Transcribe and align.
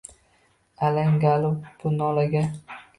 Alangali 0.89 1.55
bu 1.61 1.95
nolaga 2.01 2.47